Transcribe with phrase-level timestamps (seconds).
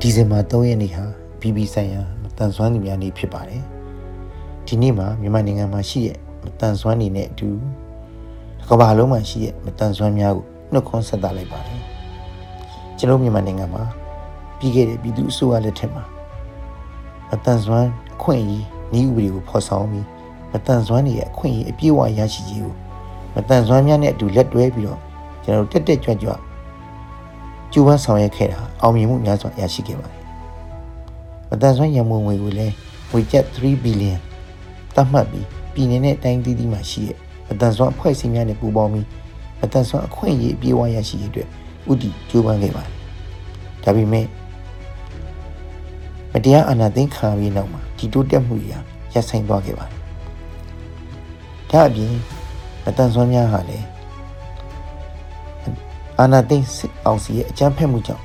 [0.00, 1.04] ဒီဇင်ဘာ3ရက်နေ့ဟာ
[1.40, 3.62] BB ဆိုင်ရာမတန်ဆွမ်းသူများနေ့ဖြစ်ပါတယ်
[4.66, 7.50] ဒီနေ့မှာမြန်မာနိုင်ငံမှာရှိတဲ့မတန်ဆွမ်းနေတဲ့အတူ
[8.68, 11.80] ကမ္ဘာလုံးမှာရှိတဲ့မတန်ဆွမ်းများကိုနှုတ်ခွန်းဆက်သလိုက်ပါတယ်
[12.98, 13.84] ကျွန်တော်မြန်မာနိုင်ငံမှာ
[14.58, 16.04] ပြီးခဲ့တဲ့ပြည်သူ့အစိုးရလက်ထက်မှာ
[17.30, 20.06] မတန်ဆွမ်းအခွင့်အရေးနည်းဥပဒေကိုဖော်ဆောင်ပြီး
[20.52, 22.74] မတန်ဆွမ်းတွေရဲ့အခွင့်အရေးအပြည့်အဝရရှိခြင်းကို
[23.34, 25.00] မတန်ဆွမ်းများနဲ့အတူလက်တွဲပြီးတော့
[25.44, 26.32] ကျွန်တော်တို့တက်တက်ကြွကြွ
[27.72, 30.22] ကျူးဝမ်းဆောင်ရွက်ခဲ့တာအောင်မြင်မှုများစွာရရှိခဲ့ပါတယ်။
[31.50, 32.74] မတန်ဆွမ်းရန်ပုံငွေကိုလည်း
[33.10, 34.16] ငွေကျပ်3ဘီလီယံ
[34.94, 37.16] သတ်မှတ်ပြီးပြည်내နဲ့တိုင်းသီးသီးမှာရှိတဲ့
[37.48, 39.06] မတန်ဆွမ်းအဖွဲ့အစည်းများနဲ့ပူးပေါင်းပြီး
[39.60, 41.48] မတန်ဆွမ်းအခွင့်အရေးအပြည့်အဝရရှိရေးအတွက်
[41.90, 42.92] ဥတီကြိုးပမ်းခဲ့ပါတယ်။
[43.84, 44.26] ဒါပေမဲ့
[46.38, 48.80] မတရားအာဏာသိမ်းခံပြီးနောက်မှာဒီတိုးတက်မှုတွေဟာ
[49.14, 50.00] ရပ်ဆိုင်းသွားခဲ့ပါတယ်။
[51.70, 52.14] ဒါအပြင်
[52.84, 53.86] မတန်ဆွမ်းများဟာလည်း
[56.18, 58.24] အာနာသိန်းစစ်အောင်စီရဲ့အကြမ်းဖက်မှုကြောင့်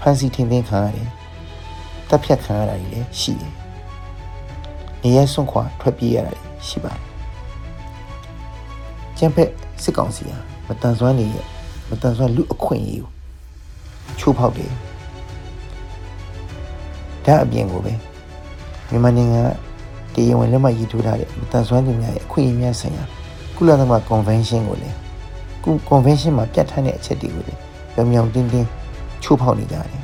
[0.00, 1.08] ဖမ်းဆီးထိန်းသိမ်းခံရတယ်။
[2.08, 3.52] တပ်ဖြတ်ခံရတာတွေလည်းရှိတယ်။
[5.02, 7.02] နေရဲစွန့်ခွာထွက်ပြေးရတာတွေရှိပါတယ်။
[9.18, 9.50] ကျမ်းဖက်
[9.82, 11.46] စစ်ကောင်စီဟာမတန်ဆွမ်းနေရဲ့
[11.88, 13.10] မတန်ဆွမ်းလူအခွင့်အရေးကို
[14.18, 14.72] ချိုးဖောက်တယ်။
[17.26, 17.92] ဒါအပြင်ကိုပဲ
[18.90, 19.42] မြန်မာနိုင်ငံ
[20.14, 23.04] ကတရားဝင်လက်မှတ်ရေးထိုးထားတဲ့မတန်ဆွမ်းသူများရဲ့အခွင့်အရေးများဆိုင်ရာ
[23.56, 24.96] ကုလသမဂ္ဂကွန်ဗင်းရှင်းကိုလည်း
[25.64, 27.60] ကု convention မှာပြဋ္ဌာန်းတဲ့အချက်တွေကိုလည်း
[27.94, 28.68] ပြောင်ပြောင်တင်းတင်း
[29.22, 30.02] ချိုးဖောက်နေကြတယ်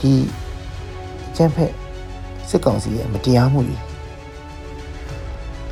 [0.00, 0.12] ဒီ
[1.36, 1.72] ကျန်းဖက်
[2.48, 3.76] စစ်ကောင်စီရဲ့မတရားမှုတွေ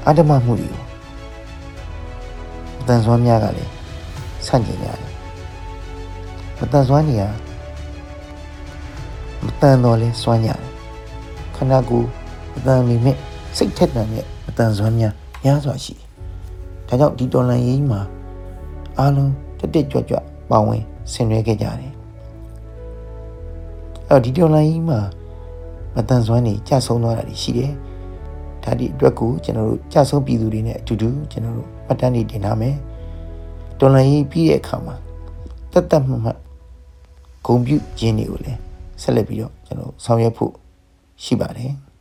[0.07, 0.85] အဓမ္မမှုတွေကို
[2.81, 3.71] အတန်ဆွမ်းများကလည်း
[4.47, 4.99] ဆန့်ကျင်ကြတယ်
[6.59, 7.23] မတန်ဆွမ်းနေရ
[9.45, 10.61] မတန်တော်လဲစွမ်းကြတယ်
[11.57, 12.09] ခန္ဓာကိုယ်
[12.57, 13.17] အတန်မိမဲ့
[13.57, 16.09] စိတ်ထက်တန်တဲ့မတန်ဆွမ်းများများစွာရှိတယ်
[16.89, 18.01] ဒါကြောင့်ဒီတော်လန်ရေးမှာ
[18.99, 20.19] အားလုံးတက်တက်ကြွကြွ
[20.51, 21.93] ပါဝင်ဆင်နွှဲခဲ့ကြတယ်။
[24.09, 25.01] အဲဒီတော်လန်ရေးမှာ
[25.95, 27.73] မတန်ဆွမ်းနေကြဆုံးသွားတာရှိတယ်။
[28.65, 32.75] ဒါဒီအတွက်ကိုကျွန်တော်တို့ကြဆုံးပြည်သူတွေနဲ့အတူတူကျွန်တော်တို့မှတ်တမ်းတွေတင်ထားမယ်။
[33.79, 34.95] တော်လန်ရေးပြီးတဲ့အခါမှာ
[35.73, 36.39] တက်တက်မှတ်မှတ်
[37.47, 38.61] ဂုံပြုခြင်းတွေကိုလည်း
[39.03, 40.53] ဆက်လက်ပြီးတော့ကျွန်တော်ဆောင်ရွက်ဖို့
[41.25, 41.73] ရှိပါတယ်။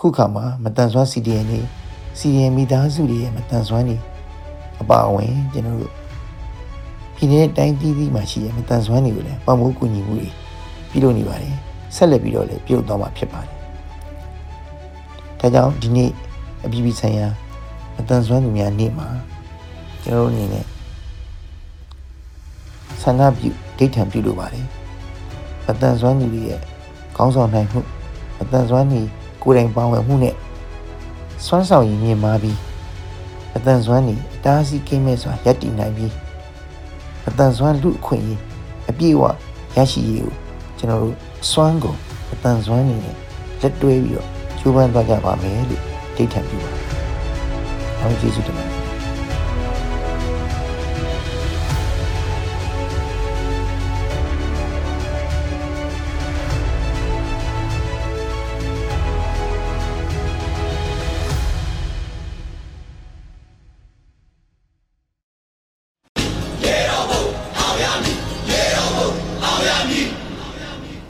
[0.00, 1.60] ခုခါမှာမတန်ဆွမ်း CDN တွေ
[2.18, 3.96] စီရင်မိသားစုတွေရဲ့မတန်ဆွမ်းနေ
[4.80, 5.92] အပါအဝင်ကျွန်တော်တို့
[7.16, 10.28] ပြည်내တိုင်းပြည်ပြည်မှာရှိတဲ့မတန်ဆွမ်းတွေကိုလည်းပံ့ပိုးကူညီမှုတွေ
[10.90, 11.54] ပြုလုပ်နေပါတယ်
[11.96, 13.52] ဆက်လက်ပြီးတော့လည်းပြုလုပ်သွားမှာဖြစ်ပါတယ်
[15.40, 16.10] ဒါကြောင့်ဒီနေ့
[16.64, 17.26] အပြည်ပြည်ဆိုင်ရာ
[17.96, 19.08] မတန်ဆွမ်းသူများနေ့မှာ
[20.04, 20.64] ကျွန်တော်တို့အနေနဲ့
[23.02, 24.66] ဆန္ဒပြုဒိဋ္ဌံပြုလုပ်ပါတယ်
[25.66, 26.60] မတန်ဆွမ်းသူတွေရဲ့
[27.16, 27.80] ခေါင်းဆောင်နိုင်မှု
[28.38, 29.00] မတန်ဆွမ်းနေ
[29.42, 30.34] ကိုယ်တိုင်ပါဝင်မှုနဲ့
[31.46, 32.58] စွမ်းဆောင်ရည်မြင့်မားပြီး
[33.56, 36.12] အတန်စွမ်းနေအတားအဆီးကင်းမဲ့စွာရပ်တည်နိုင်ပြီး
[37.28, 38.40] အတန်စွမ်းလူအခွင့်အရေး
[38.88, 39.22] အပြည့်အဝ
[39.76, 40.32] ရရှိရေးကို
[40.78, 41.16] ကျွန်တော်တို့
[41.50, 41.98] စွမ်းကုန်
[42.32, 43.16] အတန်စွမ်းနေနဲ့
[43.60, 44.28] လက်တွဲပြီးတော့
[44.58, 45.82] ကျိုးပန်းသွားကြပါမယ်လို့
[46.16, 46.84] ဒိဋ္ဌံပြုပါတယ်။
[47.98, 48.75] အားလုံးကျေးဇူးတင်ပါတယ်